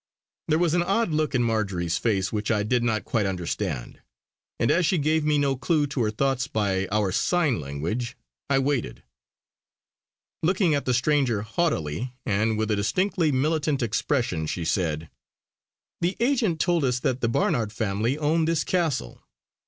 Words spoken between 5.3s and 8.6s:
no clue to her thoughts by our sign language, I